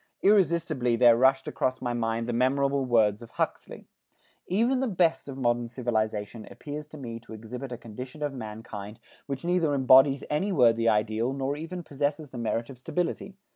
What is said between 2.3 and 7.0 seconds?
memorable words of Huxley: "Even the best of modern civilization appears to